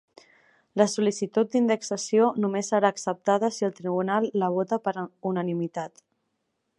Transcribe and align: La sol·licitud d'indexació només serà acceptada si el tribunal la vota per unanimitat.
La 0.81 0.85
sol·licitud 0.93 1.51
d'indexació 1.55 2.31
només 2.45 2.71
serà 2.73 2.91
acceptada 2.95 3.53
si 3.59 3.69
el 3.69 3.77
tribunal 3.81 4.29
la 4.45 4.53
vota 4.59 4.83
per 4.89 4.97
unanimitat. 5.33 6.05